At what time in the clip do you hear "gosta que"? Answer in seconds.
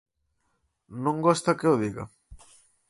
1.27-1.67